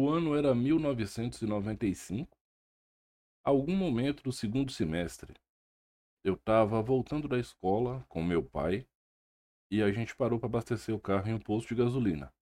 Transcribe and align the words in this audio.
O 0.00 0.08
ano 0.08 0.36
era 0.36 0.54
1995. 0.54 2.38
Algum 3.44 3.74
momento 3.74 4.22
do 4.22 4.30
segundo 4.30 4.70
semestre, 4.70 5.34
eu 6.22 6.34
estava 6.34 6.80
voltando 6.80 7.26
da 7.26 7.36
escola 7.36 8.06
com 8.08 8.22
meu 8.22 8.40
pai 8.40 8.86
e 9.68 9.82
a 9.82 9.90
gente 9.90 10.14
parou 10.14 10.38
para 10.38 10.46
abastecer 10.46 10.94
o 10.94 11.00
carro 11.00 11.28
em 11.28 11.34
um 11.34 11.40
posto 11.40 11.70
de 11.70 11.74
gasolina. 11.74 12.32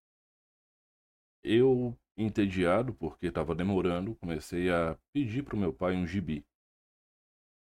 Eu, 1.43 1.99
entediado 2.15 2.93
porque 2.93 3.29
estava 3.29 3.55
demorando, 3.55 4.15
comecei 4.17 4.69
a 4.69 4.99
pedir 5.15 5.43
para 5.43 5.57
o 5.57 5.59
meu 5.59 5.73
pai 5.73 5.97
um 5.97 6.07
gibi. 6.07 6.45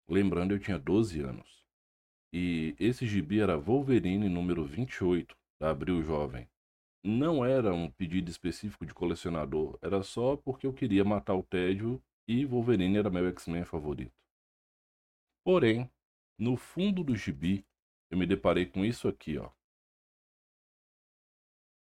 Lembrando, 0.10 0.56
eu 0.56 0.60
tinha 0.60 0.80
12 0.80 1.22
anos. 1.22 1.64
E 2.34 2.76
esse 2.80 3.06
gibi 3.06 3.42
era 3.42 3.60
Wolverine 3.60 4.28
número 4.28 4.66
28, 4.66 5.38
da 5.62 5.70
Abril 5.70 6.02
Jovem. 6.02 6.50
Não 7.04 7.44
era 7.44 7.74
um 7.74 7.92
pedido 7.92 8.30
específico 8.30 8.86
de 8.86 8.94
colecionador, 8.94 9.78
era 9.82 10.02
só 10.02 10.38
porque 10.38 10.66
eu 10.66 10.74
queria 10.74 11.04
matar 11.04 11.36
o 11.36 11.44
tédio 11.44 12.02
e 12.26 12.46
Wolverine 12.46 12.98
era 12.98 13.10
meu 13.10 13.28
X-Men 13.28 13.66
favorito. 13.66 14.16
Porém, 15.44 15.92
no 16.40 16.56
fundo 16.56 17.04
do 17.04 17.16
gibi, 17.16 17.66
eu 18.10 18.18
me 18.18 18.26
deparei 18.26 18.66
com 18.66 18.86
isso 18.86 19.10
aqui, 19.10 19.38
ó. 19.38 19.52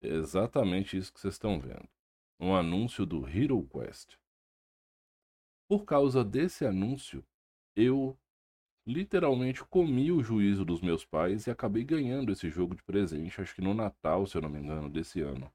É 0.02 0.08
exatamente 0.08 0.96
isso 0.96 1.12
que 1.12 1.20
vocês 1.20 1.34
estão 1.34 1.60
vendo. 1.60 1.88
Um 2.40 2.54
anúncio 2.54 3.04
do 3.04 3.28
Hero 3.28 3.62
Quest. 3.68 4.16
Por 5.68 5.84
causa 5.84 6.24
desse 6.24 6.64
anúncio, 6.64 7.24
eu 7.76 8.18
literalmente 8.86 9.64
comi 9.64 10.12
o 10.12 10.22
juízo 10.22 10.64
dos 10.64 10.80
meus 10.80 11.04
pais 11.04 11.46
e 11.46 11.50
acabei 11.50 11.84
ganhando 11.84 12.32
esse 12.32 12.50
jogo 12.50 12.74
de 12.74 12.82
presente, 12.82 13.40
acho 13.40 13.54
que 13.54 13.62
no 13.62 13.74
Natal, 13.74 14.26
se 14.26 14.36
eu 14.36 14.42
não 14.42 14.48
me 14.48 14.58
engano, 14.58 14.90
desse 14.90 15.20
ano. 15.20 15.50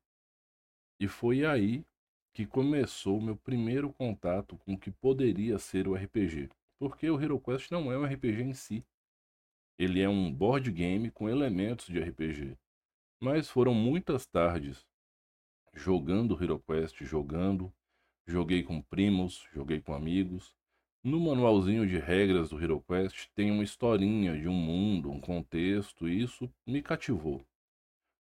E 1.00 1.08
foi 1.08 1.46
aí 1.46 1.86
que 2.34 2.46
começou 2.46 3.18
o 3.18 3.22
meu 3.22 3.36
primeiro 3.36 3.92
contato 3.94 4.58
com 4.60 4.74
o 4.74 4.80
que 4.80 4.92
poderia 4.92 5.58
ser 5.58 5.88
o 5.88 5.96
RPG. 5.96 6.50
Porque 6.80 7.10
o 7.10 7.20
Hero 7.20 7.40
Quest 7.40 7.72
não 7.72 7.92
é 7.92 7.98
um 7.98 8.06
RPG 8.06 8.42
em 8.42 8.54
si. 8.54 8.86
Ele 9.78 10.02
é 10.02 10.10
um 10.10 10.34
board 10.34 10.72
game 10.72 11.10
com 11.12 11.30
elementos 11.30 11.88
de 11.88 12.00
RPG. 12.00 12.58
Mas 13.22 13.50
foram 13.50 13.74
muitas 13.74 14.26
tardes 14.26 14.86
jogando 15.74 16.42
Hero 16.42 16.60
Quest, 16.60 17.04
jogando, 17.04 17.74
joguei 18.26 18.64
com 18.64 18.82
primos, 18.82 19.48
joguei 19.54 19.82
com 19.82 19.94
amigos, 19.94 20.56
no 21.04 21.20
manualzinho 21.20 21.88
de 21.88 21.98
regras 21.98 22.50
do 22.50 22.62
HeroQuest 22.62 23.30
tem 23.34 23.52
uma 23.52 23.64
historinha 23.64 24.38
de 24.38 24.48
um 24.48 24.54
mundo, 24.54 25.10
um 25.10 25.20
contexto, 25.20 26.08
e 26.08 26.22
isso 26.22 26.52
me 26.68 26.82
cativou. 26.82 27.46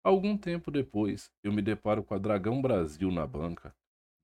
Algum 0.04 0.38
tempo 0.38 0.70
depois, 0.70 1.32
eu 1.42 1.52
me 1.52 1.60
deparo 1.60 2.04
com 2.04 2.14
a 2.14 2.18
Dragão 2.18 2.62
Brasil 2.62 3.10
na 3.10 3.26
banca, 3.26 3.74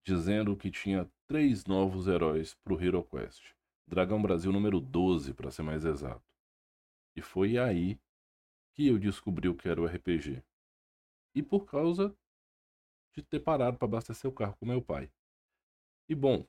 dizendo 0.06 0.56
que 0.56 0.70
tinha 0.70 1.10
três 1.27 1.64
novos 1.64 2.06
heróis 2.06 2.55
para 2.55 2.75
o 2.75 2.80
HeroQuest. 2.80 3.55
Dragão 3.88 4.22
Brasil 4.22 4.52
número 4.52 4.80
12, 4.80 5.34
para 5.34 5.50
ser 5.50 5.62
mais 5.62 5.84
exato. 5.84 6.25
E 7.16 7.20
foi 7.20 7.58
aí 7.58 7.98
que 8.75 8.86
eu 8.86 8.98
descobri 8.98 9.48
o 9.48 9.55
que 9.55 9.69
era 9.69 9.80
o 9.80 9.86
RPG. 9.86 10.42
E 11.34 11.42
por 11.42 11.66
causa 11.66 12.16
de 13.14 13.22
ter 13.22 13.41
parado 13.41 13.77
para 13.77 13.86
abastecer 13.86 14.28
o 14.28 14.34
carro 14.34 14.56
com 14.56 14.66
meu 14.66 14.80
pai. 14.80 15.10
E 16.08 16.14
bom, 16.14 16.47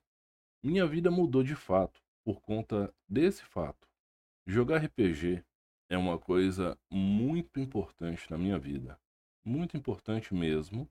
minha 0.65 0.87
vida 0.87 1.11
mudou 1.11 1.43
de 1.43 1.55
fato 1.55 2.01
por 2.23 2.41
conta 2.41 2.91
desse 3.07 3.43
fato. 3.43 3.87
Jogar 4.47 4.83
RPG 4.83 5.43
é 5.89 5.97
uma 5.97 6.17
coisa 6.17 6.75
muito 6.89 7.59
importante 7.59 8.29
na 8.31 8.37
minha 8.37 8.57
vida, 8.57 8.99
muito 9.43 9.77
importante 9.77 10.33
mesmo. 10.33 10.89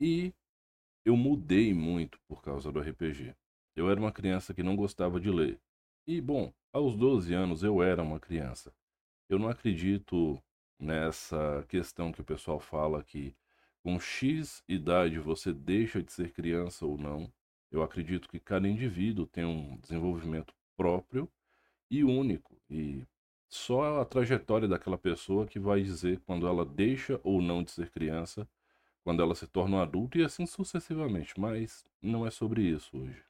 E 0.00 0.32
eu 1.04 1.16
mudei 1.16 1.74
muito 1.74 2.18
por 2.26 2.42
causa 2.42 2.72
do 2.72 2.80
RPG. 2.80 3.34
Eu 3.76 3.90
era 3.90 4.00
uma 4.00 4.10
criança 4.10 4.54
que 4.54 4.62
não 4.62 4.74
gostava 4.74 5.20
de 5.20 5.30
ler. 5.30 5.60
E, 6.06 6.20
bom, 6.20 6.52
aos 6.72 6.96
12 6.96 7.34
anos 7.34 7.62
eu 7.62 7.82
era 7.82 8.02
uma 8.02 8.18
criança. 8.18 8.72
Eu 9.28 9.38
não 9.38 9.48
acredito 9.48 10.42
nessa 10.78 11.62
questão 11.68 12.10
que 12.10 12.22
o 12.22 12.24
pessoal 12.24 12.58
fala 12.58 13.04
que 13.04 13.36
com 13.82 14.00
X 14.00 14.64
idade 14.66 15.18
você 15.18 15.52
deixa 15.52 16.02
de 16.02 16.10
ser 16.10 16.32
criança 16.32 16.86
ou 16.86 16.96
não. 16.96 17.30
Eu 17.70 17.82
acredito 17.82 18.28
que 18.28 18.40
cada 18.40 18.68
indivíduo 18.68 19.26
tem 19.26 19.44
um 19.44 19.76
desenvolvimento 19.78 20.54
próprio 20.76 21.30
e 21.90 22.04
único, 22.04 22.60
e 22.70 23.06
só 23.48 24.00
a 24.00 24.04
trajetória 24.04 24.68
daquela 24.68 24.98
pessoa 24.98 25.46
que 25.46 25.58
vai 25.58 25.82
dizer 25.82 26.20
quando 26.20 26.46
ela 26.46 26.64
deixa 26.64 27.20
ou 27.24 27.40
não 27.40 27.62
de 27.62 27.70
ser 27.70 27.90
criança, 27.90 28.48
quando 29.02 29.22
ela 29.22 29.34
se 29.34 29.46
torna 29.46 29.76
um 29.76 29.80
adulto 29.80 30.18
e 30.18 30.24
assim 30.24 30.44
sucessivamente, 30.44 31.38
mas 31.40 31.84
não 32.00 32.26
é 32.26 32.30
sobre 32.30 32.62
isso 32.62 32.96
hoje. 32.98 33.22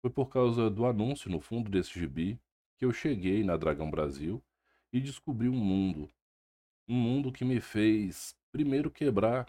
Foi 0.00 0.10
por 0.10 0.28
causa 0.28 0.70
do 0.70 0.86
anúncio 0.86 1.30
no 1.30 1.40
fundo 1.40 1.68
desse 1.70 1.98
gibi 1.98 2.38
que 2.78 2.84
eu 2.84 2.92
cheguei 2.92 3.42
na 3.42 3.56
Dragão 3.56 3.90
Brasil 3.90 4.42
e 4.92 5.00
descobri 5.00 5.48
um 5.48 5.56
mundo. 5.56 6.08
Um 6.86 6.94
mundo 6.94 7.32
que 7.32 7.44
me 7.44 7.60
fez 7.60 8.36
primeiro 8.52 8.90
quebrar 8.90 9.48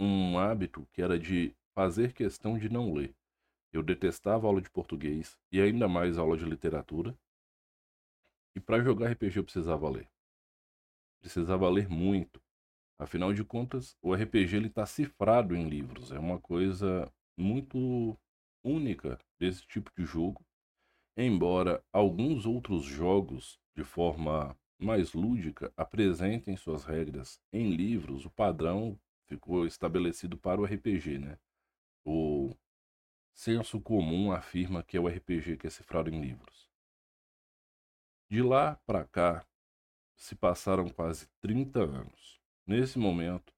um 0.00 0.36
hábito 0.36 0.86
que 0.92 1.00
era 1.00 1.18
de 1.18 1.54
fazer 1.74 2.12
questão 2.12 2.58
de 2.58 2.68
não 2.68 2.92
ler. 2.92 3.14
Eu 3.72 3.82
detestava 3.82 4.46
aula 4.46 4.60
de 4.60 4.70
português 4.70 5.38
e 5.50 5.60
ainda 5.60 5.88
mais 5.88 6.18
aula 6.18 6.36
de 6.36 6.44
literatura. 6.44 7.16
E 8.54 8.60
para 8.60 8.82
jogar 8.82 9.10
RPG 9.10 9.38
eu 9.38 9.44
precisava 9.44 9.88
ler. 9.88 10.08
Precisava 11.20 11.68
ler 11.70 11.88
muito. 11.88 12.42
Afinal 12.98 13.32
de 13.32 13.42
contas, 13.42 13.96
o 14.02 14.14
RPG 14.14 14.66
está 14.66 14.84
cifrado 14.84 15.56
em 15.56 15.68
livros. 15.68 16.12
É 16.12 16.18
uma 16.18 16.38
coisa 16.38 17.10
muito 17.36 18.16
única 18.62 19.18
desse 19.40 19.66
tipo 19.66 19.90
de 19.96 20.04
jogo. 20.04 20.44
Embora 21.16 21.82
alguns 21.92 22.46
outros 22.46 22.84
jogos, 22.84 23.58
de 23.76 23.84
forma 23.84 24.56
mais 24.78 25.12
lúdica, 25.12 25.72
apresentem 25.76 26.56
suas 26.56 26.84
regras 26.84 27.40
em 27.52 27.70
livros, 27.70 28.24
o 28.24 28.30
padrão 28.30 28.98
ficou 29.28 29.66
estabelecido 29.66 30.36
para 30.36 30.60
o 30.60 30.64
RPG, 30.64 31.18
né? 31.18 31.38
O 32.04 32.54
senso 33.32 33.80
comum 33.80 34.32
afirma 34.32 34.82
que 34.82 34.96
é 34.96 35.00
o 35.00 35.08
RPG 35.08 35.56
que 35.56 35.66
é 35.66 35.70
cifrado 35.70 36.10
em 36.10 36.20
livros. 36.20 36.70
De 38.28 38.42
lá 38.42 38.76
para 38.86 39.04
cá, 39.04 39.46
se 40.16 40.34
passaram 40.34 40.88
quase 40.88 41.28
30 41.40 41.80
anos. 41.80 42.40
Nesse 42.66 42.98
momento, 42.98 43.52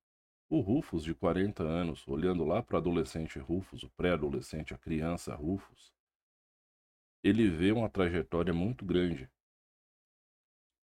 o 0.49 0.61
Rufus, 0.61 1.05
de 1.05 1.15
40 1.15 1.63
anos, 1.63 2.07
olhando 2.09 2.45
lá 2.45 2.63
para 2.63 2.77
o 2.77 2.79
adolescente 2.79 3.39
Rufus, 3.39 3.83
o 3.83 3.91
pré-adolescente, 3.91 4.75
a 4.75 4.79
criança 4.79 5.35
Rufus, 5.35 5.93
ele 7.23 7.49
vê 7.49 7.73
uma 7.73 7.89
trajetória 7.89 8.53
muito 8.53 8.85
grande. 8.85 9.31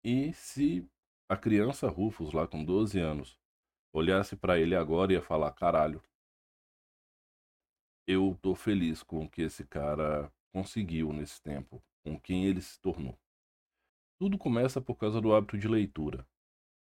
E 0.02 0.32
se 0.32 0.88
a 1.28 1.36
criança 1.36 1.88
Rufus, 1.88 2.32
lá 2.32 2.46
com 2.46 2.64
12 2.64 2.98
anos, 2.98 3.38
olhasse 3.92 4.36
para 4.36 4.58
ele 4.58 4.74
agora 4.74 5.12
e 5.12 5.16
ia 5.16 5.22
falar: 5.22 5.52
caralho, 5.52 6.02
eu 8.06 8.38
tô 8.42 8.54
feliz 8.54 9.02
com 9.02 9.24
o 9.24 9.28
que 9.28 9.42
esse 9.42 9.64
cara 9.64 10.30
conseguiu 10.52 11.12
nesse 11.12 11.42
tempo, 11.42 11.82
com 12.02 12.18
quem 12.18 12.44
ele 12.44 12.60
se 12.60 12.78
tornou. 12.80 13.18
Tudo 14.18 14.38
começa 14.38 14.80
por 14.80 14.96
causa 14.96 15.20
do 15.20 15.34
hábito 15.34 15.58
de 15.58 15.66
leitura. 15.66 16.26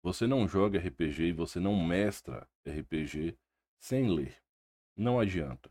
Você 0.03 0.27
não 0.27 0.49
joga 0.49 0.79
RPG 0.79 1.29
e 1.29 1.33
você 1.33 1.61
não 1.61 1.83
mestra 1.83 2.49
RPG 2.67 3.39
sem 3.81 4.11
ler. 4.15 4.37
Não 4.97 5.19
adianta. 5.19 5.71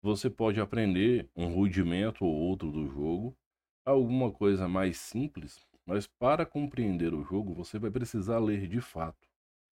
Você 0.00 0.30
pode 0.30 0.60
aprender 0.60 1.28
um 1.34 1.52
rudimento 1.52 2.24
ou 2.24 2.32
outro 2.32 2.70
do 2.70 2.86
jogo, 2.86 3.36
alguma 3.84 4.30
coisa 4.30 4.68
mais 4.68 4.96
simples, 4.98 5.66
mas 5.84 6.06
para 6.06 6.46
compreender 6.46 7.12
o 7.12 7.24
jogo 7.24 7.52
você 7.52 7.78
vai 7.78 7.90
precisar 7.90 8.38
ler 8.38 8.68
de 8.68 8.80
fato. 8.80 9.28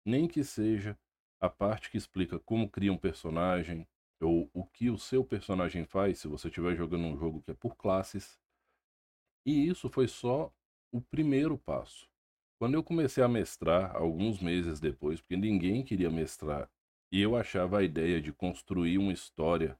Nem 0.04 0.28
que 0.28 0.44
seja 0.44 0.98
a 1.40 1.48
parte 1.48 1.90
que 1.90 1.96
explica 1.96 2.38
como 2.38 2.68
cria 2.68 2.92
um 2.92 2.98
personagem, 2.98 3.88
ou 4.20 4.50
o 4.52 4.64
que 4.64 4.90
o 4.90 4.98
seu 4.98 5.24
personagem 5.24 5.84
faz 5.84 6.18
se 6.18 6.28
você 6.28 6.48
estiver 6.48 6.76
jogando 6.76 7.04
um 7.04 7.16
jogo 7.18 7.42
que 7.42 7.50
é 7.50 7.54
por 7.54 7.76
classes. 7.76 8.38
E 9.46 9.66
isso 9.68 9.88
foi 9.88 10.06
só 10.06 10.52
o 10.92 11.00
primeiro 11.00 11.56
passo. 11.56 12.08
Quando 12.58 12.74
eu 12.74 12.84
comecei 12.84 13.24
a 13.24 13.28
mestrar, 13.28 13.96
alguns 13.96 14.40
meses 14.40 14.80
depois, 14.80 15.20
porque 15.20 15.36
ninguém 15.36 15.82
queria 15.82 16.10
mestrar, 16.10 16.70
e 17.10 17.20
eu 17.20 17.34
achava 17.36 17.78
a 17.78 17.82
ideia 17.82 18.20
de 18.20 18.32
construir 18.32 18.98
uma 18.98 19.12
história 19.12 19.78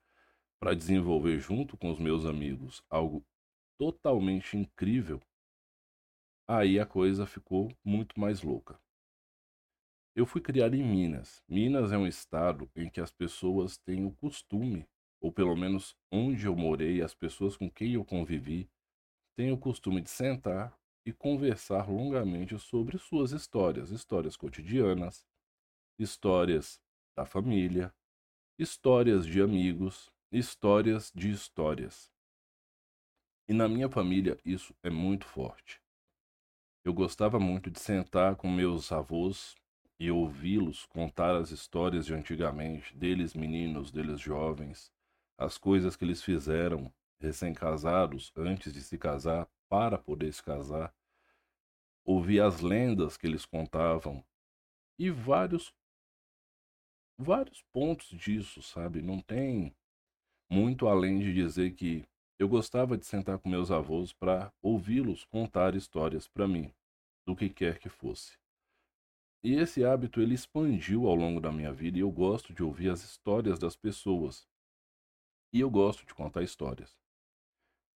para 0.58 0.74
desenvolver 0.74 1.38
junto 1.38 1.76
com 1.76 1.90
os 1.90 1.98
meus 1.98 2.24
amigos 2.24 2.82
algo 2.88 3.24
totalmente 3.78 4.56
incrível, 4.56 5.20
aí 6.48 6.80
a 6.80 6.86
coisa 6.86 7.26
ficou 7.26 7.72
muito 7.84 8.18
mais 8.18 8.42
louca. 8.42 8.78
Eu 10.14 10.26
fui 10.26 10.40
criado 10.40 10.74
em 10.74 10.82
Minas. 10.82 11.42
Minas 11.48 11.92
é 11.92 11.96
um 11.96 12.06
estado 12.06 12.68
em 12.74 12.90
que 12.90 13.00
as 13.00 13.12
pessoas 13.12 13.78
têm 13.78 14.04
o 14.04 14.10
costume, 14.10 14.88
ou 15.20 15.32
pelo 15.32 15.54
menos 15.56 15.96
onde 16.10 16.46
eu 16.46 16.56
morei, 16.56 17.00
as 17.00 17.14
pessoas 17.14 17.56
com 17.56 17.70
quem 17.70 17.94
eu 17.94 18.04
convivi, 18.04 18.68
têm 19.36 19.52
o 19.52 19.58
costume 19.58 20.00
de 20.00 20.10
sentar 20.10 20.76
e 21.06 21.12
conversar 21.12 21.88
longamente 21.88 22.58
sobre 22.58 22.98
suas 22.98 23.30
histórias, 23.30 23.90
histórias 23.90 24.36
cotidianas, 24.36 25.24
histórias 25.98 26.80
da 27.16 27.24
família, 27.24 27.94
histórias 28.58 29.24
de 29.24 29.40
amigos, 29.40 30.10
histórias 30.32 31.12
de 31.14 31.30
histórias. 31.30 32.10
E 33.48 33.54
na 33.54 33.68
minha 33.68 33.88
família 33.88 34.36
isso 34.44 34.74
é 34.82 34.90
muito 34.90 35.24
forte. 35.24 35.80
Eu 36.84 36.92
gostava 36.92 37.38
muito 37.38 37.70
de 37.70 37.78
sentar 37.78 38.36
com 38.36 38.50
meus 38.50 38.90
avós 38.90 39.54
e 40.00 40.10
ouvi-los 40.10 40.86
contar 40.86 41.36
as 41.36 41.50
histórias 41.50 42.06
de 42.06 42.14
antigamente, 42.14 42.96
deles 42.96 43.34
meninos, 43.34 43.92
deles 43.92 44.18
jovens, 44.18 44.90
as 45.36 45.58
coisas 45.58 45.94
que 45.94 46.06
eles 46.06 46.22
fizeram 46.22 46.90
recém-casados 47.20 48.32
antes 48.34 48.72
de 48.72 48.80
se 48.80 48.96
casar 48.96 49.46
para 49.68 49.98
poder 49.98 50.32
se 50.32 50.42
casar, 50.42 50.94
ouvir 52.02 52.40
as 52.40 52.62
lendas 52.62 53.18
que 53.18 53.26
eles 53.26 53.44
contavam 53.44 54.24
e 54.98 55.10
vários 55.10 55.74
vários 57.18 57.62
pontos 57.70 58.08
disso, 58.08 58.62
sabe? 58.62 59.02
Não 59.02 59.20
tem 59.20 59.76
muito 60.50 60.88
além 60.88 61.18
de 61.18 61.34
dizer 61.34 61.74
que 61.74 62.08
eu 62.38 62.48
gostava 62.48 62.96
de 62.96 63.04
sentar 63.04 63.38
com 63.38 63.50
meus 63.50 63.70
avós 63.70 64.14
para 64.14 64.50
ouvi-los 64.62 65.26
contar 65.26 65.74
histórias 65.74 66.26
para 66.26 66.48
mim, 66.48 66.72
do 67.26 67.36
que 67.36 67.50
quer 67.50 67.78
que 67.78 67.90
fosse. 67.90 68.39
E 69.42 69.54
esse 69.54 69.84
hábito 69.84 70.20
ele 70.20 70.34
expandiu 70.34 71.06
ao 71.06 71.14
longo 71.14 71.40
da 71.40 71.50
minha 71.50 71.72
vida 71.72 71.96
e 71.96 72.00
eu 72.02 72.10
gosto 72.10 72.52
de 72.52 72.62
ouvir 72.62 72.90
as 72.90 73.02
histórias 73.02 73.58
das 73.58 73.74
pessoas. 73.74 74.46
E 75.52 75.60
eu 75.60 75.70
gosto 75.70 76.04
de 76.04 76.14
contar 76.14 76.42
histórias. 76.42 76.96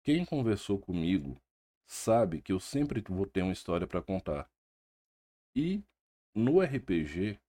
Quem 0.04 0.26
conversou 0.26 0.80
comigo 0.80 1.42
sabe 1.86 2.42
que 2.42 2.52
eu 2.52 2.60
sempre 2.60 3.02
vou 3.10 3.26
ter 3.26 3.42
uma 3.42 3.52
história 3.52 3.86
para 3.86 4.02
contar. 4.02 4.50
E 5.56 5.84
no 6.34 6.62
RPG 6.62 7.40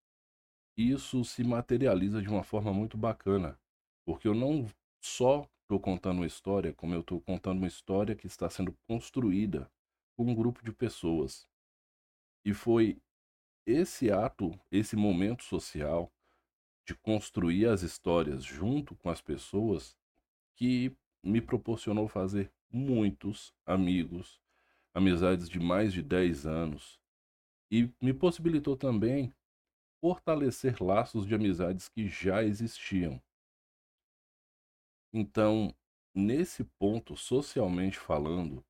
isso 0.76 1.25
se 1.25 1.44
materializa 1.44 2.20
de 2.20 2.29
uma 2.29 2.43
forma 2.43 2.73
muito 2.73 2.99
bacana, 2.99 3.58
porque 4.05 4.26
eu 4.26 4.35
não 4.35 4.67
só 5.00 5.49
estou 5.62 5.79
contando 5.81 6.19
uma 6.19 6.26
história, 6.26 6.75
como 6.75 6.94
eu 6.94 7.00
estou 7.00 7.20
contando 7.20 7.58
uma 7.58 7.69
história 7.69 8.17
que 8.17 8.26
está 8.26 8.50
sendo 8.50 8.76
construída 8.88 9.70
por 10.17 10.26
um 10.26 10.35
grupo 10.35 10.64
de 10.64 10.73
pessoas. 10.73 11.49
E 12.44 12.52
foi 12.52 13.00
esse 13.66 14.11
ato, 14.11 14.58
esse 14.70 14.96
momento 14.96 15.44
social 15.44 16.12
de 16.87 16.94
construir 16.94 17.66
as 17.66 17.82
histórias 17.82 18.44
junto 18.44 18.94
com 18.96 19.08
as 19.11 19.20
pessoas 19.20 19.96
que 20.55 20.94
me 21.22 21.40
proporcionou 21.40 22.06
fazer 22.06 22.52
muitos 22.70 23.55
amigos, 23.64 24.40
amizades 24.93 25.49
de 25.49 25.58
mais 25.58 25.93
de 25.93 26.02
10 26.02 26.46
anos 26.46 27.00
e 27.70 27.90
me 28.00 28.12
possibilitou 28.12 28.76
também 28.76 29.32
fortalecer 30.00 30.82
laços 30.82 31.26
de 31.26 31.34
amizades 31.34 31.88
que 31.88 32.06
já 32.06 32.44
existiam. 32.44 33.20
Então, 35.12 35.75
nesse 36.14 36.64
ponto, 36.78 37.16
socialmente 37.16 37.99
falando, 37.99 38.62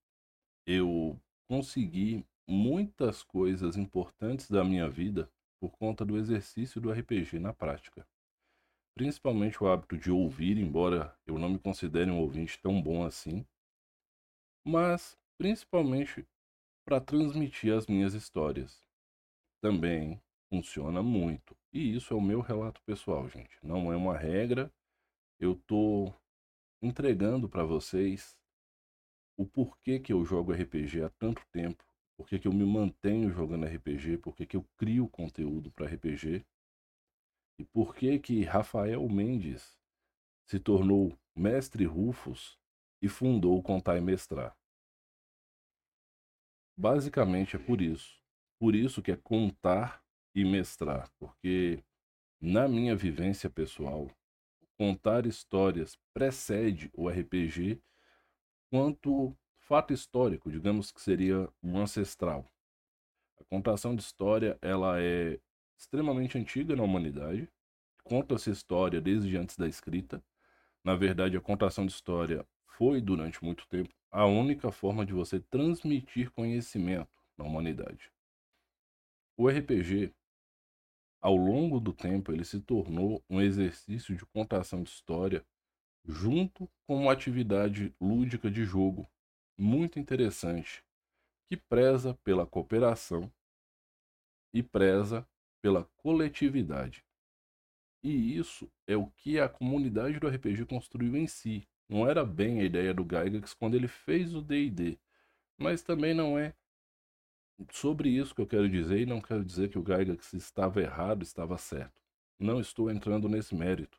eu 0.67 1.21
consegui 1.49 2.25
muitas 2.47 3.23
coisas 3.23 3.77
importantes 3.77 4.51
da 4.51 4.65
minha 4.65 4.89
vida 4.89 5.31
por 5.61 5.71
conta 5.79 6.05
do 6.05 6.17
exercício 6.19 6.81
do 6.81 6.91
RPG 6.91 7.39
na 7.39 7.53
prática. 7.53 8.07
Principalmente 8.95 9.63
o 9.63 9.67
hábito 9.67 9.97
de 9.97 10.11
ouvir, 10.11 10.59
embora 10.59 11.17
eu 11.27 11.39
não 11.39 11.49
me 11.49 11.59
considere 11.59 12.11
um 12.11 12.21
ouvinte 12.21 12.61
tão 12.61 12.81
bom 12.81 13.05
assim, 13.05 13.45
mas 14.65 15.19
principalmente 15.39 16.27
para 16.85 17.01
transmitir 17.01 17.73
as 17.73 17.87
minhas 17.87 18.15
histórias. 18.15 18.83
Também 19.61 20.21
funciona 20.51 21.03
muito. 21.03 21.57
E 21.73 21.97
isso 21.97 22.15
é 22.15 22.17
o 22.17 22.21
meu 22.21 22.41
relato 22.41 22.81
pessoal, 22.83 23.29
gente. 23.29 23.59
Não 23.63 23.93
é 23.93 23.97
uma 23.97 24.17
regra. 24.17 24.73
Eu 25.41 25.57
tô 25.67 26.13
entregando 26.83 27.49
para 27.49 27.65
vocês 27.65 28.39
o 29.37 29.47
porquê 29.47 29.99
que 29.99 30.13
eu 30.13 30.25
jogo 30.25 30.53
RPG 30.53 31.03
há 31.03 31.11
tanto 31.11 31.45
tempo, 31.51 31.85
porquê 32.17 32.39
que 32.39 32.49
eu 32.49 32.53
me 32.53 32.65
mantenho 32.65 33.31
jogando 33.31 33.67
RPG, 33.67 34.19
porquê 34.19 34.47
que 34.47 34.57
eu 34.57 34.65
crio 34.77 35.09
conteúdo 35.09 35.71
para 35.73 35.87
RPG 35.87 36.45
e 37.59 37.65
porquê 37.65 38.19
que 38.19 38.43
Rafael 38.43 39.09
Mendes 39.09 39.79
se 40.47 40.59
tornou 40.59 41.17
mestre 41.35 41.85
Rufus 41.85 42.59
e 43.01 43.09
fundou 43.09 43.59
o 43.59 43.63
Contar 43.63 43.97
e 43.97 44.01
Mestrar. 44.01 44.57
Basicamente 46.77 47.57
é 47.57 47.59
por 47.59 47.81
isso. 47.81 48.21
Por 48.59 48.75
isso 48.75 49.03
que 49.03 49.13
é 49.13 49.17
contar 49.17 50.03
e 50.35 50.45
mestrar, 50.45 51.11
porque 51.19 51.83
na 52.41 52.67
minha 52.67 52.97
vivência 52.97 53.49
pessoal, 53.49 54.11
contar 54.77 55.27
histórias 55.27 55.97
precede 56.13 56.91
o 56.93 57.09
RPG 57.09 57.81
quanto 58.71 59.37
fato 59.65 59.93
histórico, 59.93 60.51
digamos 60.51 60.93
que 60.93 61.01
seria 61.01 61.49
um 61.63 61.79
ancestral. 61.79 62.51
A 63.41 63.45
contação 63.45 63.95
de 63.95 64.03
história, 64.03 64.59
ela 64.61 65.01
é 65.01 65.39
extremamente 65.77 66.39
antiga 66.39 66.77
na 66.77 66.83
humanidade. 66.83 67.49
Conta-se 68.03 68.51
história 68.51 69.01
desde 69.01 69.37
antes 69.37 69.57
da 69.57 69.67
escrita. 69.67 70.23
Na 70.83 70.95
verdade, 70.95 71.37
a 71.37 71.41
contação 71.41 71.87
de 71.87 71.93
história 71.93 72.47
foi 72.67 73.01
durante 73.01 73.43
muito 73.43 73.67
tempo 73.69 73.95
a 74.11 74.27
única 74.27 74.71
forma 74.71 75.05
de 75.05 75.13
você 75.13 75.41
transmitir 75.41 76.31
conhecimento 76.31 77.11
na 77.37 77.45
humanidade. 77.45 78.13
O 79.37 79.49
RPG 79.49 80.13
ao 81.21 81.37
longo 81.37 81.81
do 81.81 81.91
tempo, 81.91 82.33
ele 82.33 82.45
se 82.45 82.61
tornou 82.61 83.25
um 83.31 83.41
exercício 83.41 84.15
de 84.15 84.27
contação 84.27 84.83
de 84.83 84.91
história 84.91 85.43
junto 86.05 86.71
com 86.87 86.97
uma 86.97 87.13
atividade 87.13 87.95
lúdica 87.99 88.51
de 88.51 88.63
jogo 88.63 89.09
muito 89.57 89.99
interessante, 89.99 90.85
que 91.49 91.57
preza 91.57 92.15
pela 92.25 92.47
cooperação 92.47 93.33
e 94.53 94.63
preza 94.63 95.27
pela 95.63 95.85
coletividade. 95.97 97.05
E 98.03 98.37
isso 98.37 98.71
é 98.87 98.97
o 98.97 99.07
que 99.07 99.41
a 99.41 99.49
comunidade 99.49 100.21
do 100.21 100.29
RPG 100.29 100.67
construiu 100.67 101.17
em 101.17 101.27
si. 101.27 101.67
Não 101.89 102.09
era 102.09 102.25
bem 102.25 102.61
a 102.61 102.65
ideia 102.65 102.93
do 102.93 103.03
Gygax 103.03 103.55
quando 103.55 103.75
ele 103.75 103.89
fez 103.89 104.35
o 104.35 104.43
D&D, 104.43 104.99
mas 105.59 105.83
também 105.83 106.13
não 106.15 106.39
é 106.39 106.55
sobre 107.71 108.09
isso 108.09 108.35
que 108.35 108.41
eu 108.41 108.47
quero 108.47 108.69
dizer, 108.69 109.01
e 109.01 109.07
não 109.07 109.21
quero 109.21 109.45
dizer 109.45 109.71
que 109.71 109.79
o 109.79 109.83
Gygax 109.83 110.33
estava 110.35 110.81
errado, 110.81 111.23
estava 111.23 111.57
certo. 111.57 112.03
Não 112.39 112.61
estou 112.61 112.91
entrando 112.91 113.29
nesse 113.29 113.55
mérito. 113.55 113.99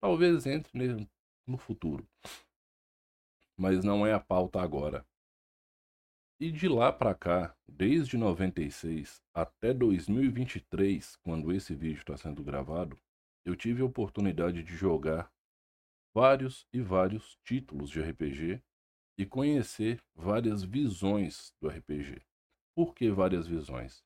Talvez 0.00 0.44
entre 0.46 1.08
no 1.46 1.56
futuro. 1.56 2.06
Mas 3.56 3.84
não 3.84 4.06
é 4.06 4.12
a 4.12 4.20
pauta 4.20 4.60
agora. 4.60 5.06
E 6.38 6.52
de 6.52 6.68
lá 6.68 6.92
para 6.92 7.14
cá, 7.14 7.56
desde 7.66 8.18
96 8.18 9.22
até 9.32 9.72
2023, 9.72 11.16
quando 11.16 11.50
esse 11.50 11.74
vídeo 11.74 12.00
está 12.00 12.16
sendo 12.16 12.44
gravado, 12.44 12.98
eu 13.44 13.56
tive 13.56 13.80
a 13.80 13.86
oportunidade 13.86 14.62
de 14.62 14.76
jogar 14.76 15.32
vários 16.14 16.66
e 16.72 16.80
vários 16.80 17.38
títulos 17.44 17.88
de 17.88 18.02
RPG 18.02 18.62
e 19.18 19.24
conhecer 19.24 20.02
várias 20.14 20.62
visões 20.62 21.54
do 21.60 21.68
RPG. 21.68 22.20
Por 22.74 22.94
que 22.94 23.10
várias 23.10 23.46
visões? 23.46 24.04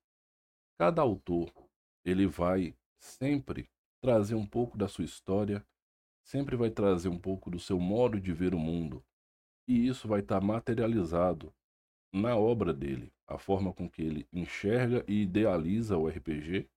Cada 0.78 1.02
autor, 1.02 1.52
ele 2.04 2.26
vai 2.26 2.76
sempre 3.00 3.68
trazer 4.00 4.34
um 4.34 4.46
pouco 4.46 4.78
da 4.78 4.86
sua 4.86 5.04
história, 5.04 5.66
sempre 6.24 6.54
vai 6.54 6.70
trazer 6.70 7.08
um 7.08 7.18
pouco 7.18 7.50
do 7.50 7.58
seu 7.58 7.80
modo 7.80 8.20
de 8.20 8.32
ver 8.32 8.54
o 8.54 8.58
mundo. 8.58 9.04
E 9.70 9.86
isso 9.86 10.08
vai 10.08 10.18
estar 10.18 10.40
materializado 10.40 11.54
na 12.12 12.36
obra 12.36 12.74
dele, 12.74 13.12
a 13.26 13.38
forma 13.38 13.72
com 13.72 13.88
que 13.88 14.02
ele 14.02 14.28
enxerga 14.32 15.04
e 15.06 15.22
idealiza 15.22 15.96
o 15.96 16.08
RPG 16.08 16.68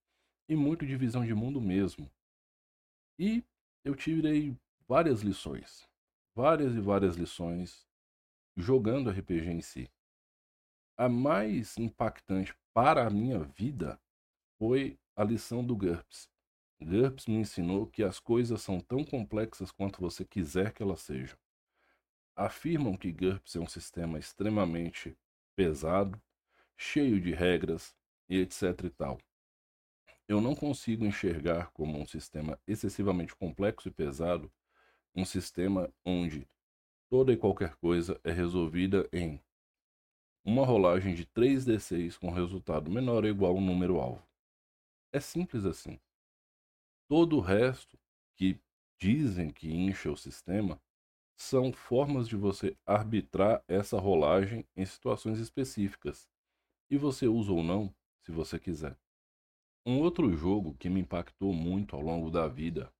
e 0.48 0.54
muito 0.54 0.86
de 0.86 0.96
visão 0.96 1.24
de 1.26 1.34
mundo 1.34 1.60
mesmo. 1.60 2.08
E 3.18 3.42
eu 3.84 3.96
tirei 3.96 4.56
várias 4.86 5.22
lições, 5.22 5.88
várias 6.36 6.76
e 6.76 6.80
várias 6.80 7.16
lições 7.16 7.84
jogando 8.56 9.10
RPG 9.10 9.50
em 9.50 9.60
si 9.60 9.90
a 10.96 11.08
mais 11.08 11.76
impactante 11.76 12.54
para 12.72 13.06
a 13.06 13.10
minha 13.10 13.40
vida 13.40 14.00
foi 14.58 14.96
a 15.16 15.24
lição 15.24 15.64
do 15.64 15.76
GURPS. 15.76 16.28
GURPS 16.80 17.26
me 17.26 17.36
ensinou 17.36 17.86
que 17.86 18.02
as 18.02 18.20
coisas 18.20 18.62
são 18.62 18.80
tão 18.80 19.04
complexas 19.04 19.72
quanto 19.72 20.00
você 20.00 20.24
quiser 20.24 20.72
que 20.72 20.82
elas 20.82 21.00
sejam. 21.00 21.36
Afirmam 22.36 22.96
que 22.96 23.12
GURPS 23.12 23.56
é 23.56 23.60
um 23.60 23.66
sistema 23.66 24.18
extremamente 24.18 25.16
pesado, 25.54 26.20
cheio 26.76 27.20
de 27.20 27.32
regras 27.32 27.94
e 28.28 28.38
etc 28.38 28.62
e 28.84 28.90
tal. 28.90 29.18
Eu 30.26 30.40
não 30.40 30.54
consigo 30.54 31.04
enxergar 31.04 31.70
como 31.72 31.98
um 31.98 32.06
sistema 32.06 32.58
excessivamente 32.66 33.36
complexo 33.36 33.88
e 33.88 33.92
pesado, 33.92 34.50
um 35.14 35.24
sistema 35.24 35.92
onde 36.04 36.48
toda 37.08 37.32
e 37.32 37.36
qualquer 37.36 37.76
coisa 37.76 38.20
é 38.24 38.32
resolvida 38.32 39.08
em 39.12 39.40
uma 40.44 40.66
rolagem 40.66 41.14
de 41.14 41.24
3d6 41.26 42.18
com 42.18 42.30
resultado 42.30 42.90
menor 42.90 43.22
ou 43.22 43.30
igual 43.30 43.54
ao 43.54 43.60
número 43.60 44.00
alvo. 44.00 44.26
É 45.12 45.20
simples 45.20 45.64
assim. 45.64 46.00
Todo 47.08 47.36
o 47.36 47.40
resto 47.40 47.98
que 48.34 48.58
dizem 48.98 49.50
que 49.50 49.70
incha 49.72 50.10
o 50.10 50.16
sistema 50.16 50.80
são 51.36 51.72
formas 51.72 52.28
de 52.28 52.36
você 52.36 52.76
arbitrar 52.86 53.62
essa 53.66 53.98
rolagem 53.98 54.66
em 54.76 54.84
situações 54.84 55.38
específicas. 55.38 56.28
E 56.90 56.96
você 56.96 57.26
usa 57.26 57.52
ou 57.52 57.62
não, 57.62 57.94
se 58.22 58.30
você 58.30 58.58
quiser. 58.58 58.96
Um 59.86 60.00
outro 60.00 60.32
jogo 60.34 60.74
que 60.74 60.88
me 60.88 61.00
impactou 61.00 61.52
muito 61.52 61.94
ao 61.94 62.02
longo 62.02 62.30
da 62.30 62.48
vida, 62.48 62.92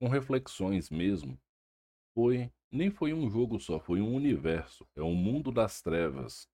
com 0.00 0.08
reflexões 0.08 0.90
mesmo, 0.90 1.38
foi 2.14 2.52
nem 2.70 2.90
foi 2.90 3.14
um 3.14 3.30
jogo 3.30 3.58
só, 3.58 3.80
foi 3.80 4.00
um 4.00 4.14
universo, 4.14 4.86
é 4.94 5.02
o 5.02 5.14
mundo 5.14 5.50
das 5.50 5.80
trevas. 5.80 6.46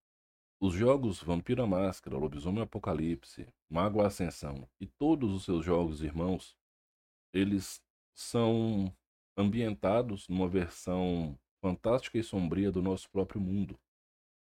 Os 0.60 0.72
jogos 0.72 1.20
Vampira 1.20 1.66
Máscara, 1.66 2.16
Lobisomem 2.16 2.62
Apocalipse, 2.62 3.46
Mago 3.68 4.00
Ascensão 4.00 4.68
e 4.80 4.86
todos 4.86 5.32
os 5.32 5.44
seus 5.44 5.64
jogos 5.64 6.02
irmãos, 6.02 6.56
eles 7.32 7.82
são 8.14 8.94
ambientados 9.36 10.28
numa 10.28 10.48
versão 10.48 11.38
fantástica 11.60 12.18
e 12.18 12.22
sombria 12.22 12.70
do 12.70 12.82
nosso 12.82 13.10
próprio 13.10 13.40
mundo. 13.40 13.78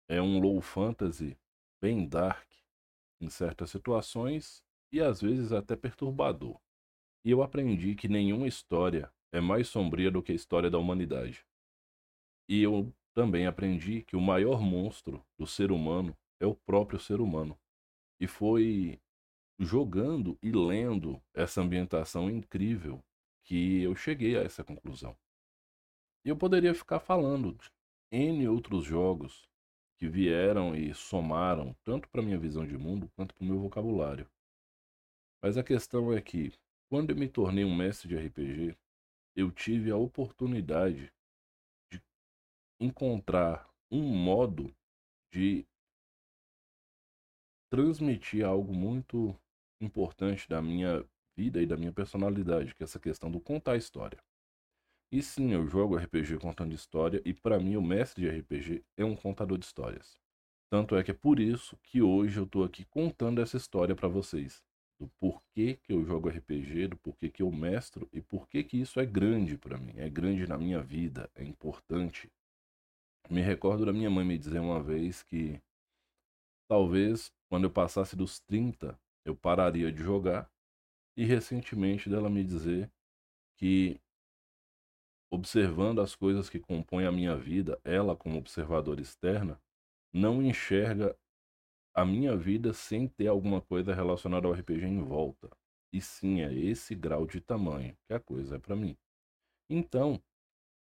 É 0.07 0.21
um 0.21 0.39
low 0.39 0.61
fantasy 0.61 1.37
bem 1.81 2.07
dark 2.07 2.47
em 3.21 3.29
certas 3.29 3.69
situações 3.71 4.63
e 4.91 5.01
às 5.01 5.21
vezes 5.21 5.51
até 5.51 5.75
perturbador. 5.75 6.59
E 7.23 7.31
eu 7.31 7.41
aprendi 7.41 7.95
que 7.95 8.07
nenhuma 8.07 8.47
história 8.47 9.11
é 9.31 9.41
mais 9.41 9.67
sombria 9.67 10.11
do 10.11 10.21
que 10.21 10.31
a 10.31 10.35
história 10.35 10.69
da 10.69 10.77
humanidade. 10.77 11.45
E 12.47 12.61
eu 12.61 12.93
também 13.15 13.47
aprendi 13.47 14.03
que 14.03 14.15
o 14.15 14.21
maior 14.21 14.61
monstro 14.61 15.25
do 15.37 15.47
ser 15.47 15.71
humano 15.71 16.15
é 16.39 16.45
o 16.45 16.53
próprio 16.53 16.99
ser 16.99 17.19
humano. 17.19 17.57
E 18.19 18.27
foi 18.27 18.99
jogando 19.57 20.37
e 20.41 20.51
lendo 20.51 21.21
essa 21.33 21.61
ambientação 21.61 22.29
incrível 22.29 23.03
que 23.45 23.81
eu 23.81 23.95
cheguei 23.95 24.37
a 24.37 24.41
essa 24.41 24.63
conclusão. 24.63 25.15
Eu 26.23 26.35
poderia 26.35 26.73
ficar 26.73 26.99
falando 26.99 27.53
de 27.53 27.71
N 28.11 28.47
outros 28.47 28.83
jogos 28.83 29.47
que 29.97 30.09
vieram 30.09 30.75
e 30.75 30.93
somaram 30.93 31.73
tanto 31.83 32.09
para 32.09 32.21
minha 32.21 32.37
visão 32.37 32.65
de 32.65 32.77
mundo 32.77 33.09
quanto 33.15 33.33
para 33.33 33.43
o 33.43 33.47
meu 33.47 33.59
vocabulário. 33.59 34.29
Mas 35.41 35.57
a 35.57 35.63
questão 35.63 36.11
é 36.11 36.21
que, 36.21 36.51
quando 36.89 37.11
eu 37.11 37.15
me 37.15 37.29
tornei 37.29 37.63
um 37.63 37.75
mestre 37.75 38.07
de 38.07 38.17
RPG, 38.17 38.75
eu 39.35 39.51
tive 39.51 39.91
a 39.91 39.97
oportunidade 39.97 41.13
de 41.91 42.01
encontrar 42.79 43.69
um 43.91 44.01
modo 44.01 44.75
de 45.31 45.67
transmitir 47.69 48.43
algo 48.43 48.73
muito 48.73 49.37
importante 49.79 50.49
da 50.49 50.61
minha 50.61 51.07
vida 51.35 51.61
e 51.61 51.65
da 51.65 51.77
minha 51.77 51.91
personalidade, 51.91 52.73
que 52.73 52.83
é 52.83 52.85
essa 52.85 52.99
questão 52.99 53.29
do 53.29 53.39
contar 53.39 53.75
história. 53.75 54.19
E 55.11 55.21
sim, 55.21 55.53
eu 55.53 55.67
jogo 55.67 55.95
RPG 55.95 56.37
contando 56.39 56.73
história 56.73 57.21
e 57.23 57.33
para 57.33 57.59
mim 57.59 57.75
o 57.75 57.81
mestre 57.81 58.23
de 58.23 58.39
RPG 58.39 58.83
é 58.97 59.05
um 59.05 59.15
contador 59.15 59.57
de 59.57 59.65
histórias. 59.65 60.17
Tanto 60.69 60.95
é 60.95 61.03
que 61.03 61.11
é 61.11 61.13
por 61.13 61.39
isso 61.39 61.77
que 61.83 62.01
hoje 62.01 62.39
eu 62.39 62.45
tô 62.45 62.63
aqui 62.63 62.85
contando 62.85 63.41
essa 63.41 63.55
história 63.55 63.95
para 63.95 64.07
vocês, 64.07 64.63
do 64.99 65.07
porquê 65.19 65.77
que 65.81 65.93
eu 65.93 66.03
jogo 66.03 66.29
RPG, 66.29 66.87
do 66.87 66.97
porquê 66.97 67.29
que 67.29 67.43
eu 67.43 67.51
mestro 67.51 68.09
e 68.11 68.21
porquê 68.21 68.63
que 68.63 68.77
isso 68.77 68.99
é 68.99 69.05
grande 69.05 69.57
para 69.57 69.77
mim, 69.77 69.93
é 69.97 70.09
grande 70.09 70.47
na 70.47 70.57
minha 70.57 70.81
vida, 70.81 71.29
é 71.35 71.43
importante. 71.43 72.31
Me 73.29 73.41
recordo 73.41 73.85
da 73.85 73.93
minha 73.93 74.09
mãe 74.09 74.25
me 74.25 74.37
dizer 74.37 74.59
uma 74.59 74.81
vez 74.81 75.23
que 75.23 75.61
talvez 76.67 77.31
quando 77.47 77.65
eu 77.65 77.71
passasse 77.71 78.15
dos 78.15 78.39
30 78.39 78.99
eu 79.23 79.35
pararia 79.35 79.91
de 79.91 80.03
jogar 80.03 80.49
e 81.17 81.25
recentemente 81.25 82.09
dela 82.09 82.29
me 82.29 82.43
dizer 82.43 82.91
que 83.57 83.99
observando 85.31 86.01
as 86.01 86.15
coisas 86.15 86.49
que 86.49 86.59
compõem 86.59 87.05
a 87.05 87.11
minha 87.11 87.35
vida, 87.35 87.79
ela 87.83 88.15
como 88.15 88.37
observadora 88.37 89.01
externa 89.01 89.59
não 90.13 90.41
enxerga 90.41 91.17
a 91.93 92.05
minha 92.05 92.35
vida 92.35 92.73
sem 92.73 93.07
ter 93.07 93.27
alguma 93.27 93.61
coisa 93.61 93.93
relacionada 93.93 94.47
ao 94.47 94.53
RPG 94.53 94.85
em 94.85 95.01
volta. 95.01 95.49
E 95.93 96.01
sim, 96.01 96.41
é 96.41 96.53
esse 96.53 96.93
grau 96.93 97.25
de 97.25 97.39
tamanho 97.39 97.95
que 98.05 98.13
a 98.13 98.19
coisa 98.19 98.55
é 98.55 98.59
para 98.59 98.75
mim. 98.75 98.97
Então, 99.69 100.21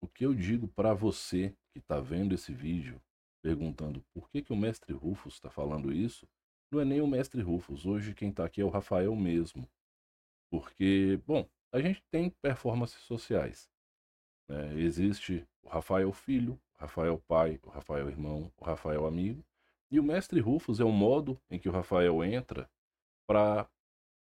o 0.00 0.09
que 0.09 0.26
eu 0.26 0.35
digo 0.35 0.68
para 0.68 0.92
você 0.95 1.54
que 1.73 1.78
está 1.78 2.00
vendo 2.00 2.35
esse 2.35 2.52
vídeo, 2.52 3.00
perguntando 3.42 4.04
por 4.12 4.28
que, 4.28 4.42
que 4.42 4.52
o 4.52 4.56
mestre 4.56 4.92
Rufus 4.92 5.35
está 5.35 5.49
falando 5.49 5.92
isso, 5.92 6.28
não 6.73 6.80
é 6.80 6.85
nem 6.85 7.00
o 7.00 7.06
mestre 7.06 7.40
Rufus. 7.40 7.87
Hoje 7.87 8.14
quem 8.14 8.30
está 8.30 8.45
aqui 8.45 8.61
é 8.61 8.64
o 8.64 8.68
Rafael 8.68 9.14
mesmo. 9.14 9.68
Porque, 10.50 11.21
bom, 11.26 11.49
a 11.73 11.81
gente 11.81 12.03
tem 12.11 12.31
performances 12.31 13.00
sociais. 13.03 13.69
Né? 14.49 14.81
Existe 14.81 15.47
o 15.62 15.69
Rafael 15.69 16.12
filho, 16.12 16.61
o 16.75 16.81
Rafael 16.81 17.19
pai, 17.26 17.61
o 17.62 17.71
Rafael 17.71 18.09
irmão, 18.09 18.53
o 18.57 18.65
Rafael 18.65 19.07
amigo. 19.07 19.45
E 19.91 20.00
o 20.00 20.03
mestre 20.03 20.41
Rufus 20.41 20.81
é 20.81 20.85
o 20.85 20.93
modo 20.93 21.41
em 21.50 21.59
que 21.59 21.69
o 21.69 21.73
Rafael 21.73 22.25
entra 22.25 22.69
para 23.26 23.69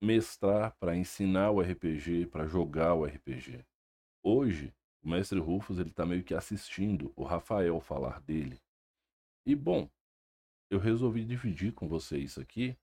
mestrar, 0.02 0.74
para 0.78 0.96
ensinar 0.96 1.50
o 1.50 1.60
RPG, 1.60 2.26
para 2.26 2.46
jogar 2.46 2.94
o 2.94 3.04
RPG. 3.04 3.64
Hoje, 4.22 4.74
o 5.02 5.08
mestre 5.08 5.38
Rufus 5.38 5.78
ele 5.78 5.90
está 5.90 6.04
meio 6.04 6.24
que 6.24 6.34
assistindo 6.34 7.12
o 7.16 7.24
Rafael 7.24 7.80
falar 7.80 8.20
dele. 8.20 8.60
E 9.46 9.54
bom, 9.54 9.88
eu 10.70 10.78
resolvi 10.78 11.24
dividir 11.24 11.72
com 11.72 11.86
você 11.86 12.18
isso 12.18 12.40
aqui 12.40 12.76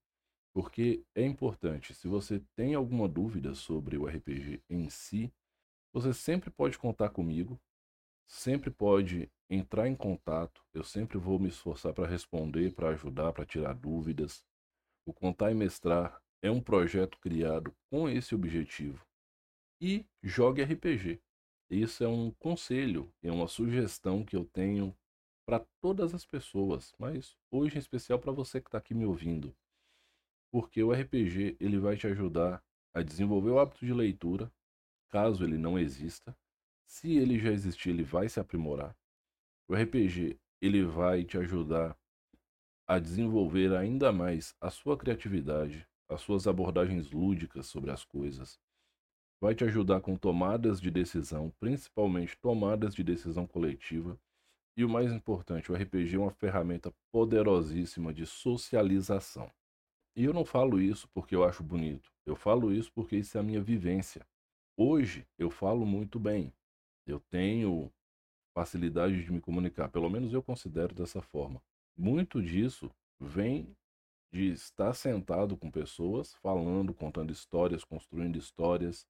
porque 0.53 1.03
é 1.15 1.25
importante. 1.25 1.93
Se 1.93 2.07
você 2.07 2.41
tem 2.55 2.73
alguma 2.73 3.07
dúvida 3.07 3.53
sobre 3.53 3.97
o 3.97 4.05
RPG 4.05 4.61
em 4.69 4.89
si, 4.89 5.31
você 5.93 6.13
sempre 6.13 6.49
pode 6.49 6.77
contar 6.77 7.09
comigo, 7.09 7.59
sempre 8.27 8.69
pode 8.69 9.29
entrar 9.49 9.87
em 9.87 9.95
contato. 9.95 10.63
Eu 10.73 10.83
sempre 10.83 11.17
vou 11.17 11.39
me 11.39 11.49
esforçar 11.49 11.93
para 11.93 12.07
responder, 12.07 12.73
para 12.73 12.89
ajudar, 12.89 13.33
para 13.33 13.45
tirar 13.45 13.73
dúvidas. 13.73 14.43
O 15.05 15.13
Contar 15.13 15.51
e 15.51 15.55
Mestrar 15.55 16.21
é 16.41 16.51
um 16.51 16.61
projeto 16.61 17.17
criado 17.19 17.73
com 17.89 18.09
esse 18.09 18.35
objetivo. 18.35 19.05
E 19.81 20.05
jogue 20.21 20.63
RPG. 20.63 21.21
Isso 21.69 22.03
é 22.03 22.07
um 22.07 22.31
conselho, 22.31 23.11
é 23.23 23.31
uma 23.31 23.47
sugestão 23.47 24.23
que 24.23 24.35
eu 24.35 24.45
tenho 24.45 24.95
para 25.45 25.65
todas 25.81 26.13
as 26.13 26.25
pessoas, 26.25 26.93
mas 26.99 27.35
hoje 27.49 27.75
em 27.75 27.79
especial 27.79 28.19
para 28.19 28.31
você 28.31 28.61
que 28.61 28.67
está 28.67 28.77
aqui 28.77 28.93
me 28.93 29.05
ouvindo 29.05 29.55
porque 30.51 30.83
o 30.83 30.91
RPG 30.91 31.55
ele 31.59 31.79
vai 31.79 31.95
te 31.95 32.05
ajudar 32.07 32.61
a 32.93 33.01
desenvolver 33.01 33.51
o 33.51 33.59
hábito 33.59 33.85
de 33.85 33.93
leitura, 33.93 34.51
caso 35.09 35.43
ele 35.43 35.57
não 35.57 35.79
exista. 35.79 36.35
Se 36.85 37.17
ele 37.17 37.39
já 37.39 37.51
existir, 37.51 37.89
ele 37.89 38.03
vai 38.03 38.27
se 38.27 38.39
aprimorar. 38.39 38.95
O 39.67 39.73
RPG 39.73 40.37
ele 40.61 40.83
vai 40.83 41.23
te 41.23 41.37
ajudar 41.37 41.97
a 42.85 42.99
desenvolver 42.99 43.73
ainda 43.73 44.11
mais 44.11 44.53
a 44.59 44.69
sua 44.69 44.97
criatividade, 44.97 45.87
as 46.09 46.19
suas 46.19 46.45
abordagens 46.45 47.09
lúdicas 47.11 47.67
sobre 47.67 47.89
as 47.89 48.03
coisas. 48.03 48.59
Vai 49.39 49.55
te 49.55 49.63
ajudar 49.63 50.01
com 50.01 50.17
tomadas 50.17 50.81
de 50.81 50.91
decisão, 50.91 51.51
principalmente 51.59 52.37
tomadas 52.37 52.93
de 52.93 53.03
decisão 53.03 53.47
coletiva. 53.47 54.19
E 54.75 54.83
o 54.83 54.89
mais 54.89 55.11
importante, 55.11 55.71
o 55.71 55.75
RPG 55.75 56.15
é 56.15 56.19
uma 56.19 56.31
ferramenta 56.31 56.93
poderosíssima 57.11 58.13
de 58.13 58.25
socialização. 58.25 59.49
E 60.15 60.25
eu 60.25 60.33
não 60.33 60.43
falo 60.43 60.81
isso 60.81 61.07
porque 61.13 61.35
eu 61.35 61.43
acho 61.43 61.63
bonito. 61.63 62.11
Eu 62.25 62.35
falo 62.35 62.73
isso 62.73 62.91
porque 62.91 63.15
isso 63.15 63.37
é 63.37 63.39
a 63.39 63.43
minha 63.43 63.61
vivência. 63.61 64.25
Hoje 64.75 65.25
eu 65.37 65.49
falo 65.49 65.85
muito 65.85 66.19
bem. 66.19 66.53
Eu 67.07 67.19
tenho 67.19 67.91
facilidade 68.53 69.23
de 69.23 69.31
me 69.31 69.39
comunicar, 69.39 69.89
pelo 69.89 70.09
menos 70.09 70.33
eu 70.33 70.43
considero 70.43 70.93
dessa 70.93 71.21
forma. 71.21 71.61
Muito 71.97 72.41
disso 72.41 72.91
vem 73.19 73.75
de 74.33 74.49
estar 74.49 74.93
sentado 74.93 75.57
com 75.57 75.69
pessoas, 75.71 76.33
falando, 76.35 76.93
contando 76.93 77.31
histórias, 77.31 77.83
construindo 77.83 78.37
histórias, 78.37 79.07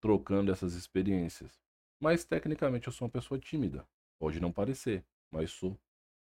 trocando 0.00 0.50
essas 0.50 0.74
experiências. 0.74 1.60
Mas 2.00 2.24
tecnicamente 2.24 2.86
eu 2.86 2.92
sou 2.92 3.06
uma 3.06 3.12
pessoa 3.12 3.38
tímida. 3.38 3.86
Pode 4.18 4.40
não 4.40 4.52
parecer, 4.52 5.04
mas 5.30 5.50
sou. 5.50 5.78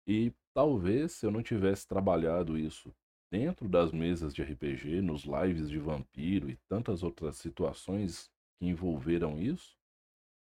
E 0.06 0.32
talvez 0.52 1.12
se 1.12 1.26
eu 1.26 1.30
não 1.30 1.42
tivesse 1.42 1.86
trabalhado 1.88 2.58
isso 2.58 2.94
dentro 3.34 3.68
das 3.68 3.90
mesas 3.90 4.32
de 4.32 4.44
RPG, 4.44 5.02
nos 5.02 5.24
lives 5.24 5.68
de 5.68 5.76
vampiro 5.76 6.48
e 6.48 6.54
tantas 6.68 7.02
outras 7.02 7.36
situações 7.36 8.30
que 8.56 8.64
envolveram 8.64 9.40
isso, 9.40 9.76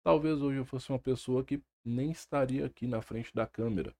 talvez 0.04 0.42
hoje 0.42 0.58
eu 0.58 0.66
fosse 0.66 0.90
uma 0.90 0.98
pessoa 0.98 1.42
que 1.42 1.62
nem 1.82 2.10
estaria 2.10 2.66
aqui 2.66 2.86
na 2.86 3.00
frente 3.00 3.34
da 3.34 3.46
câmera. 3.46 3.96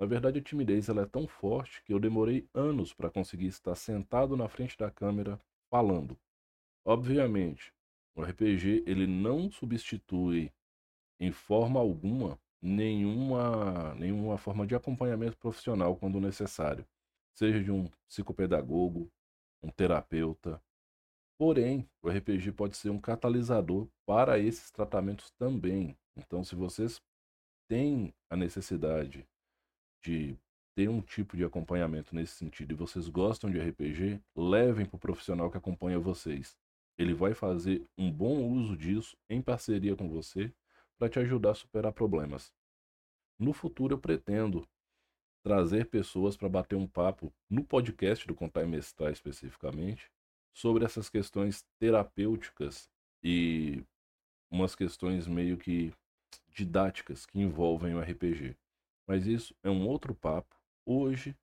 Na 0.00 0.06
verdade, 0.06 0.38
a 0.38 0.42
timidez 0.42 0.88
ela 0.88 1.02
é 1.02 1.06
tão 1.06 1.28
forte 1.28 1.82
que 1.84 1.92
eu 1.92 2.00
demorei 2.00 2.48
anos 2.54 2.94
para 2.94 3.10
conseguir 3.10 3.48
estar 3.48 3.74
sentado 3.74 4.34
na 4.34 4.48
frente 4.48 4.78
da 4.78 4.90
câmera 4.90 5.38
falando. 5.70 6.18
Obviamente, 6.86 7.70
o 8.16 8.22
RPG 8.22 8.84
ele 8.86 9.06
não 9.06 9.50
substitui 9.50 10.50
em 11.20 11.30
forma 11.30 11.78
alguma 11.78 12.40
nenhuma 12.62 13.94
nenhuma 13.96 14.38
forma 14.38 14.66
de 14.66 14.74
acompanhamento 14.74 15.36
profissional 15.36 15.96
quando 15.96 16.18
necessário 16.18 16.86
seja 17.34 17.62
de 17.62 17.70
um 17.70 17.88
psicopedagogo, 18.08 19.10
um 19.62 19.70
terapeuta, 19.70 20.60
Porém, 21.42 21.88
o 22.00 22.08
RPG 22.08 22.52
pode 22.52 22.76
ser 22.76 22.90
um 22.90 23.00
catalisador 23.00 23.88
para 24.06 24.38
esses 24.38 24.70
tratamentos 24.70 25.32
também. 25.32 25.98
Então, 26.16 26.44
se 26.44 26.54
vocês 26.54 27.02
têm 27.68 28.14
a 28.30 28.36
necessidade 28.36 29.26
de 30.04 30.38
ter 30.76 30.88
um 30.88 31.00
tipo 31.00 31.36
de 31.36 31.44
acompanhamento 31.44 32.14
nesse 32.14 32.34
sentido 32.34 32.70
e 32.70 32.76
vocês 32.76 33.08
gostam 33.08 33.50
de 33.50 33.58
RPG, 33.58 34.22
levem 34.36 34.86
para 34.86 34.94
o 34.94 35.00
profissional 35.00 35.50
que 35.50 35.56
acompanha 35.56 35.98
vocês. 35.98 36.56
Ele 36.96 37.12
vai 37.12 37.34
fazer 37.34 37.84
um 37.98 38.08
bom 38.08 38.48
uso 38.48 38.76
disso 38.76 39.16
em 39.28 39.42
parceria 39.42 39.96
com 39.96 40.08
você 40.08 40.54
para 40.96 41.08
te 41.08 41.18
ajudar 41.18 41.50
a 41.50 41.54
superar 41.54 41.92
problemas. 41.92 42.52
No 43.36 43.52
futuro 43.52 43.94
eu 43.94 43.98
pretendo 43.98 44.64
trazer 45.42 45.86
pessoas 45.86 46.36
para 46.36 46.48
bater 46.48 46.76
um 46.76 46.86
papo 46.86 47.32
no 47.50 47.64
podcast 47.64 48.26
do 48.26 48.34
Contar 48.34 48.62
e 48.62 48.66
Mestrar 48.66 49.12
especificamente 49.12 50.10
sobre 50.54 50.84
essas 50.84 51.08
questões 51.08 51.64
terapêuticas 51.78 52.88
e 53.22 53.84
umas 54.50 54.74
questões 54.74 55.26
meio 55.26 55.56
que 55.56 55.92
didáticas 56.48 57.26
que 57.26 57.40
envolvem 57.40 57.94
o 57.94 58.00
RPG. 58.00 58.56
Mas 59.06 59.26
isso 59.26 59.54
é 59.62 59.70
um 59.70 59.86
outro 59.86 60.14
papo. 60.14 60.54
Hoje 60.86 61.36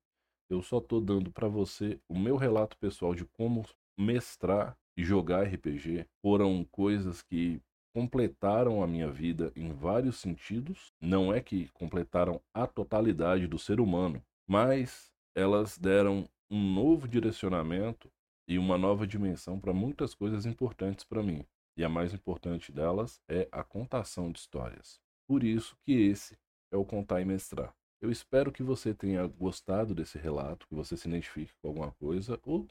eu 0.48 0.62
só 0.62 0.78
estou 0.78 1.00
dando 1.00 1.30
para 1.30 1.48
você 1.48 2.00
o 2.08 2.18
meu 2.18 2.36
relato 2.36 2.76
pessoal 2.78 3.14
de 3.14 3.24
como 3.24 3.64
mestrar 3.98 4.76
e 4.96 5.04
jogar 5.04 5.44
RPG. 5.44 6.06
Foram 6.22 6.64
coisas 6.64 7.22
que 7.22 7.60
completaram 7.92 8.82
a 8.82 8.86
minha 8.86 9.10
vida 9.10 9.52
em 9.56 9.72
vários 9.72 10.16
sentidos. 10.16 10.92
Não 11.00 11.32
é 11.32 11.40
que 11.40 11.68
completaram 11.68 12.40
a 12.54 12.66
totalidade 12.66 13.46
do 13.46 13.58
ser 13.58 13.80
humano, 13.80 14.22
mas 14.46 15.12
elas 15.34 15.78
deram 15.78 16.28
um 16.50 16.74
novo 16.74 17.06
direcionamento 17.06 18.10
e 18.48 18.58
uma 18.58 18.76
nova 18.76 19.06
dimensão 19.06 19.60
para 19.60 19.72
muitas 19.72 20.14
coisas 20.14 20.44
importantes 20.46 21.04
para 21.04 21.22
mim. 21.22 21.44
E 21.76 21.84
a 21.84 21.88
mais 21.88 22.12
importante 22.12 22.72
delas 22.72 23.20
é 23.28 23.48
a 23.52 23.62
contação 23.62 24.30
de 24.30 24.40
histórias. 24.40 25.00
Por 25.26 25.44
isso 25.44 25.76
que 25.84 25.92
esse 25.92 26.36
é 26.72 26.76
o 26.76 26.84
Contar 26.84 27.20
e 27.20 27.24
Mestrar. 27.24 27.72
Eu 28.02 28.10
espero 28.10 28.50
que 28.50 28.62
você 28.62 28.94
tenha 28.94 29.26
gostado 29.26 29.94
desse 29.94 30.18
relato, 30.18 30.66
que 30.66 30.74
você 30.74 30.96
se 30.96 31.06
identifique 31.08 31.52
com 31.60 31.68
alguma 31.68 31.92
coisa, 31.92 32.40
ou 32.44 32.66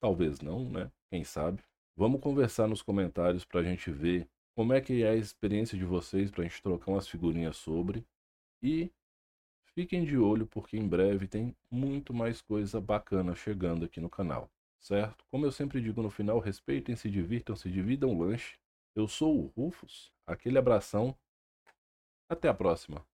talvez 0.00 0.40
não, 0.40 0.68
né? 0.68 0.90
Quem 1.10 1.24
sabe. 1.24 1.62
Vamos 1.96 2.20
conversar 2.20 2.68
nos 2.68 2.82
comentários 2.82 3.44
para 3.44 3.60
a 3.60 3.64
gente 3.64 3.90
ver 3.90 4.28
como 4.54 4.72
é 4.72 4.80
que 4.80 5.02
é 5.02 5.10
a 5.10 5.16
experiência 5.16 5.76
de 5.76 5.84
vocês, 5.84 6.30
para 6.30 6.42
a 6.42 6.46
gente 6.46 6.62
trocar 6.62 6.92
umas 6.92 7.08
figurinhas 7.08 7.56
sobre. 7.56 8.04
E 8.62 8.90
fiquem 9.74 10.04
de 10.04 10.16
olho, 10.16 10.46
porque 10.46 10.76
em 10.76 10.86
breve 10.86 11.26
tem 11.26 11.54
muito 11.70 12.14
mais 12.14 12.40
coisa 12.40 12.80
bacana 12.80 13.34
chegando 13.34 13.84
aqui 13.84 14.00
no 14.00 14.08
canal, 14.08 14.50
certo? 14.78 15.24
Como 15.30 15.44
eu 15.44 15.52
sempre 15.52 15.80
digo 15.80 16.02
no 16.02 16.10
final, 16.10 16.38
respeitem-se, 16.38 17.10
divirtam-se, 17.10 17.70
dividam 17.70 18.10
o 18.10 18.18
lanche. 18.18 18.58
Eu 18.94 19.08
sou 19.08 19.36
o 19.36 19.52
Rufus, 19.56 20.12
aquele 20.26 20.58
abração. 20.58 21.16
Até 22.28 22.48
a 22.48 22.54
próxima. 22.54 23.04